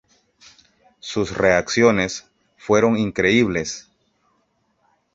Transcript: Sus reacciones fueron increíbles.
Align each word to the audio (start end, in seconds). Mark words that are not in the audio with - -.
Sus 0.99 1.37
reacciones 1.37 2.27
fueron 2.57 2.97
increíbles. 2.97 3.87